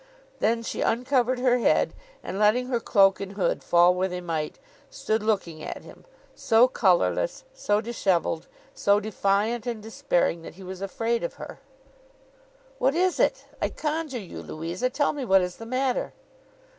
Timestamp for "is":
12.95-13.19, 15.43-15.57